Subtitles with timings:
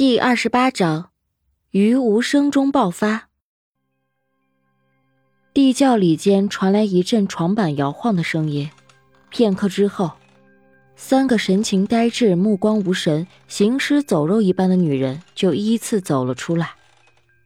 [0.00, 1.10] 第二十八章，
[1.72, 3.28] 于无声中爆发。
[5.52, 8.70] 地窖里间传来一阵床板摇晃的声音，
[9.28, 10.12] 片刻之后，
[10.96, 16.70] 三个神情呆滞、目光无神、行尸走肉一般的女人就依次走了出来。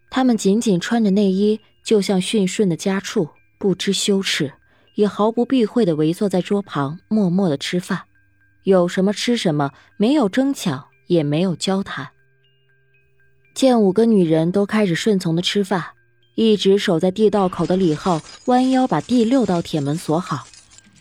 [0.08, 4.52] 她们仅仅穿着内衣，就像驯顺的家畜，不知羞耻，
[4.94, 8.02] 也毫不避讳的围坐在桌旁，默默的吃饭。
[8.62, 12.10] 有什么吃什么，没有争抢，也没有交谈。
[13.54, 15.84] 见五个女人都开始顺从的吃饭，
[16.34, 20.44] 一直守在地道口的李浩弯腰把第六道铁门锁好，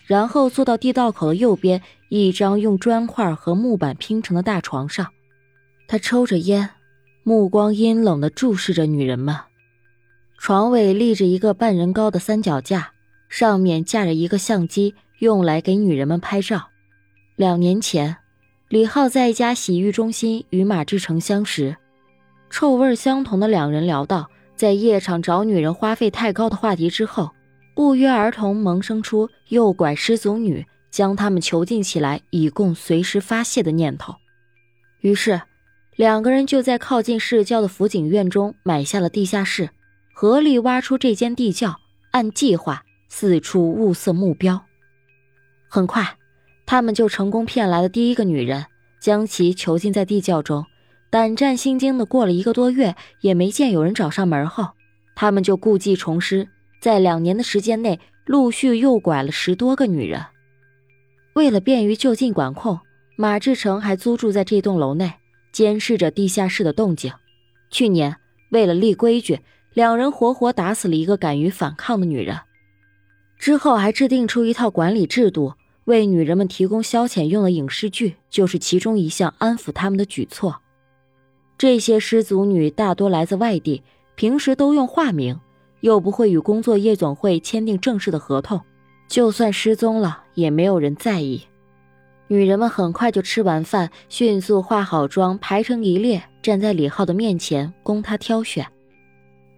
[0.05, 5.07] 然后坐到地道口的右边一张用砖块和木板拼成的大床上，
[5.87, 6.69] 他抽着烟，
[7.23, 9.35] 目光阴冷的注视着女人们。
[10.37, 12.91] 床尾立着一个半人高的三脚架，
[13.29, 16.67] 上面架着一个相机，用来给女人们拍照。
[17.35, 18.17] 两年前，
[18.69, 21.77] 李浩在一家洗浴中心与马志成相识。
[22.53, 27.31] 臭味相同的两人聊到在夜场找女人花费太高的话题之后，
[27.73, 34.13] 不约而同萌生出诱拐失足女，将她们囚禁起来，以供随时发泄的念头。
[35.01, 35.41] 于是，
[35.95, 39.71] 两个人就在靠近市郊的辅警院中买下了地下室，
[40.13, 41.79] 合力挖出这间地窖，
[42.11, 44.61] 按计划四处物色目标。
[45.67, 46.17] 很快，
[46.67, 48.67] 他们就成功骗来了第一个女人，
[49.01, 50.63] 将其囚禁在地窖中。
[51.13, 54.69] 胆战心惊的过了一个多月，也没见有人找上门后，
[55.13, 56.49] 他们就故技重施，
[56.81, 60.25] 在两年的时间内陆续诱拐了十多个女人。
[61.35, 62.79] 为了便于就近管控，
[63.15, 65.13] 马志成还租住在这栋楼内，
[65.51, 67.13] 监视着地下室的动静。
[67.69, 68.15] 去年，
[68.49, 69.39] 为了立规矩，
[69.75, 72.39] 两人活活打死了一个敢于反抗的女人，
[73.37, 75.53] 之后还制定出一套管理制度，
[75.85, 80.61] 为女人们提供消遣用的影视剧，就是其中一项安抚他们的举措。
[81.63, 83.81] 这些失足女大多来自外地，
[84.15, 85.39] 平时都用化名，
[85.79, 88.59] 又不会与工作夜总会签订正式的合同，
[89.07, 91.41] 就算失踪了，也没有人在意。
[92.27, 98.67] 女人们很快就吃完饭，迅速化好妆，排成一列，站在李浩的面前供他挑选。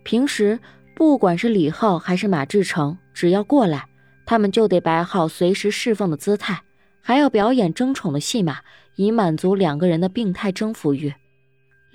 [0.03, 0.59] 平时
[0.95, 3.83] 不管是李浩还是马志成，只要过来，
[4.27, 6.61] 他们就得摆好随时侍奉的姿态，
[7.01, 8.59] 还要表演争宠的戏码，
[8.95, 11.11] 以满足两个人的病态征服欲。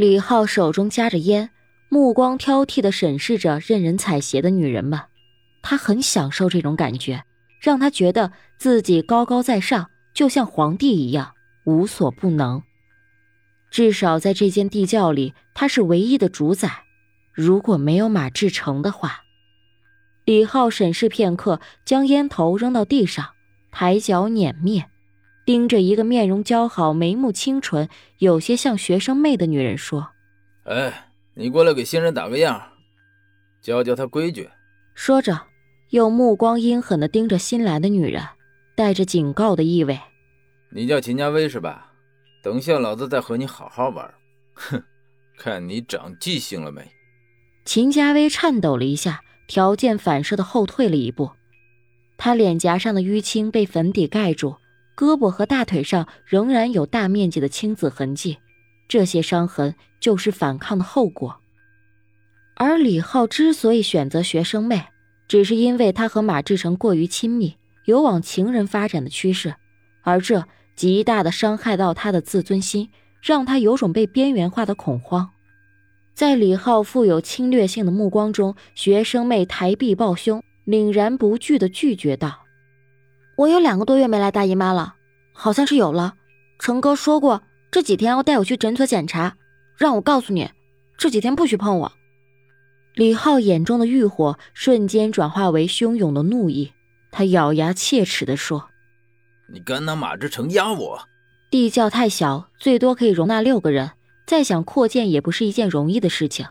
[0.00, 1.50] 李浩手中夹着烟，
[1.90, 4.98] 目光挑剔地审视着任人踩鞋的女人们，
[5.60, 7.22] 他很享受这种感觉，
[7.60, 11.34] 让他觉得自己高高在上，就像皇帝一样
[11.64, 12.62] 无所不能。
[13.70, 16.84] 至少在这间地窖里，他是唯一的主宰。
[17.34, 19.20] 如果没有马志成的话，
[20.24, 23.32] 李浩审视片刻，将烟头扔到地上，
[23.70, 24.86] 抬脚碾灭。
[25.50, 27.88] 盯着一个面容姣好、眉目清纯、
[28.18, 30.10] 有些像学生妹的女人说
[30.62, 32.62] ：“哎，你过来给新人打个样，
[33.60, 34.48] 教教他规矩。”
[34.94, 35.48] 说着，
[35.88, 38.22] 又目光阴狠地盯着新来的女人，
[38.76, 39.98] 带着警告的意味
[40.70, 41.94] ：“你叫秦家威是吧？
[42.44, 44.08] 等下老子再和你好好玩。
[44.54, 44.80] 哼，
[45.36, 46.88] 看你长记性了没？”
[47.66, 51.32] 秦家威颤抖了一下，条件反射的后退了一步，
[52.16, 54.54] 他脸颊上的淤青被粉底盖住。
[55.00, 58.36] 胳膊和大腿上仍然有大面积的青紫痕迹，
[58.86, 61.40] 这些伤痕就是反抗的后果。
[62.54, 64.88] 而李浩之所以选择学生妹，
[65.26, 67.56] 只是因为他和马志成过于亲密，
[67.86, 69.54] 有往情人发展的趋势，
[70.02, 70.44] 而这
[70.76, 72.90] 极大的伤害到他的自尊心，
[73.22, 75.30] 让他有种被边缘化的恐慌。
[76.12, 82.49] 在李浩富有侵略性的目光中，学生妹抬臂抱胸，凛然不惧地拒绝道。
[83.40, 84.96] 我有两个多月没来大姨妈了，
[85.32, 86.12] 好像是有了。
[86.58, 89.34] 成哥说过这几天要带我去诊所检查，
[89.78, 90.50] 让我告诉你，
[90.98, 91.92] 这几天不许碰我。
[92.92, 96.72] 李浩眼中的欲火瞬间转化为汹涌的怒意，
[97.10, 98.68] 他咬牙切齿地说
[99.50, 101.00] ：“你敢拿马志成压我？
[101.50, 103.92] 地窖太小，最多可以容纳六个人，
[104.26, 106.44] 再想扩建也不是一件容易的事情。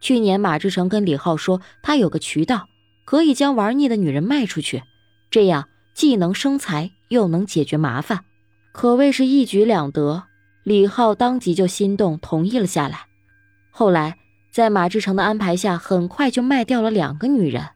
[0.00, 2.68] 去年马志成跟李浩说，他有个渠道，
[3.04, 4.84] 可以将玩腻的女人卖出去，
[5.32, 5.68] 这样。”
[5.98, 8.20] 既能生财，又能解决麻烦，
[8.70, 10.22] 可谓是一举两得。
[10.62, 13.06] 李浩当即就心动，同意了下来。
[13.72, 14.16] 后来，
[14.52, 17.70] 在马志成的安排下，很快就卖掉了两个女人。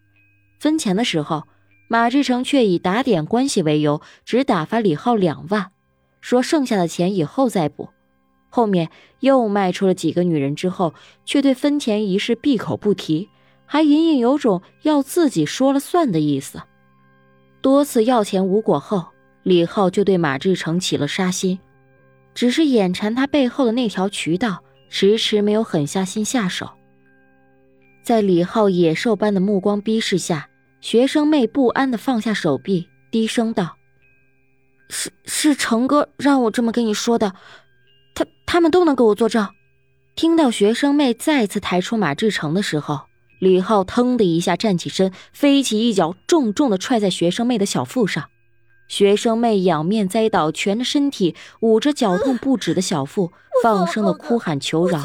[0.61, 1.49] 分钱的时候，
[1.89, 5.73] 马志成却以打点关系为由，只打发李浩两万，
[6.21, 7.89] 说剩下的钱以后再补。
[8.51, 10.95] 后面又卖出了几个女人之后，
[11.25, 13.29] 却对分钱一事闭口不提，
[13.67, 16.63] 还隐隐有种要自己说了算的意思。
[17.63, 19.07] 多次要钱无果后，
[19.45, 21.61] 李浩就对马志成起了杀心，
[22.35, 26.69] 只是眼馋他背后的那条渠道，迟迟没有狠下心下手。
[28.03, 30.49] 在李浩野兽般的目光逼视下，
[30.81, 33.77] 学生妹不安的放下手臂，低声道
[34.91, 37.33] ：“是是，成哥让我这么跟你说的，
[38.13, 39.49] 他他们都能给我作证。”
[40.17, 43.03] 听到学生妹再次抬出马志成的时候，
[43.43, 48.29] 李浩腾的一下站起身，飞起一脚，重重的踹在学生妹的小腹上。
[48.87, 55.03] 学生妹仰面栽倒，蜷着身体，捂着绞痛不止的小腹，放声的哭喊求饶。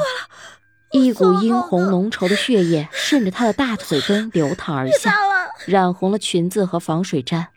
[0.92, 5.16] 一股殷红浓稠的血液 顺着她的大腿根流淌而下，
[5.66, 7.48] 染红了裙子和防水毡。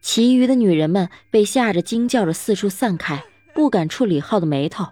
[0.00, 3.22] 其余的女人们被吓着，惊叫着四处散开，
[3.54, 4.86] 不敢触李浩的眉头。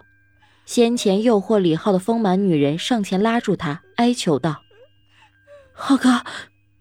[0.67, 4.61] 先前诱惑李浩的丰满女人上前拉住他，哀求道
[5.85, 6.23] ：“浩哥，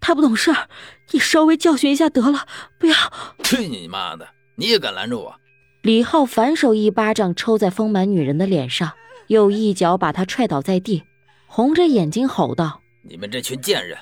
[0.01, 0.69] 他不懂事儿，
[1.11, 2.47] 你稍微教训一下得了，
[2.79, 2.95] 不要。”
[3.43, 4.29] 去你妈的！
[4.55, 5.35] 你也敢拦着我？
[5.83, 8.93] 李浩反手一巴掌抽在丰满女人的脸上，
[9.27, 11.03] 又一脚把她踹倒在地，
[11.49, 13.99] 红着眼睛吼道：“你们这群贱人，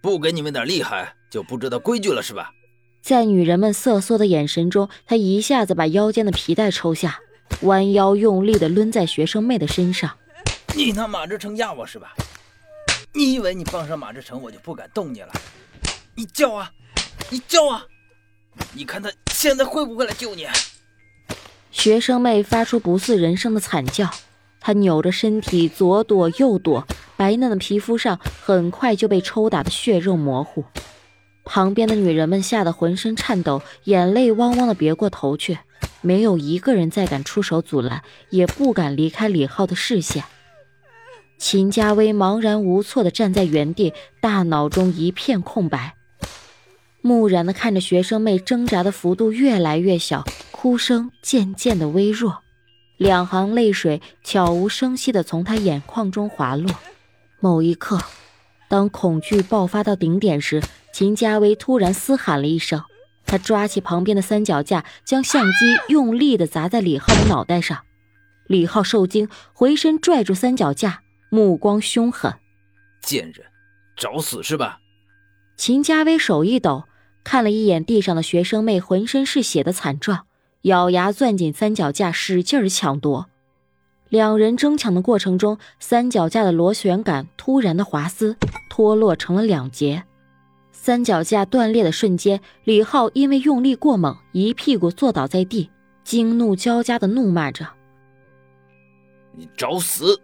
[0.00, 2.50] 不给你们点厉害，就不知道规矩了是吧？”
[3.04, 7.20] 在女人们瑟缩的眼神中，他一下子把腰间的皮带抽下。
[7.60, 10.10] 弯腰用力地抡在学生妹的身上，
[10.74, 12.14] 你他妈这成压我是吧？
[13.12, 15.32] 你以为你傍上马志成，我就不敢动你了？
[16.14, 16.70] 你叫啊，
[17.28, 17.84] 你叫啊！
[18.72, 20.46] 你看他现在会不会来救你？
[21.72, 24.08] 学生妹发出不似人声的惨叫，
[24.60, 26.86] 她扭着身体左躲右躲，
[27.16, 30.64] 白嫩的皮肤上很快就被抽打的血肉模糊。
[31.44, 35.58] 旁边的女人们吓得浑身颤抖，眼泪汪汪的别过头去。
[36.00, 40.24] 没有一个人再敢出手阻拦，也不敢离开李浩的视线。
[41.40, 45.94] 秦家威茫然无措地站在原地，大脑中一片空白，
[47.00, 52.42] 木然地看着学生妹挣扎的幅度越来越小，哭声渐渐的微弱，
[52.98, 56.70] 两行泪水悄无声息地从她眼眶中滑落。
[57.40, 57.98] 某一刻，
[58.68, 62.82] 当恐惧爆发到顶点时，秦家威突然嘶喊了一声。
[63.24, 67.78] 他抓起旁边的三脚架，将相机用力地砸在李浩的脑袋上。
[68.46, 71.00] 李浩受惊，回身拽住三脚架，
[71.30, 72.34] 目光凶狠
[73.00, 73.46] ：“贱人，
[73.96, 74.80] 找死是吧？”
[75.56, 76.84] 秦家威手一抖，
[77.22, 80.26] 看了一眼地上的学生妹浑身是血的惨状，
[80.62, 83.28] 咬牙攥紧三脚架，使劲儿抢夺。
[84.08, 88.36] 两人争抢的过程中，三脚架的螺旋杆突然的滑丝，
[88.68, 90.02] 脱落成了两截。
[90.72, 95.70] 三脚架断裂的瞬间，李浩因为用力过猛，一屁股坐倒在地，
[96.02, 97.68] 惊怒交加的怒骂着
[99.36, 100.20] ：“你找死！”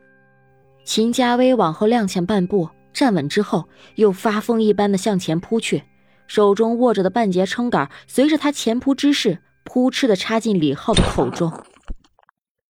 [0.86, 5.82] 秦家威往后踉跄半步，站稳之后，又发疯一般的向前扑去，
[6.28, 11.52] 手中握着的半截撑杆，随着他前扑之势，扑哧的插进李浩的口中。